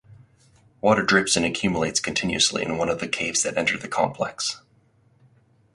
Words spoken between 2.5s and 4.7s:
in one of the caves that enter the complex.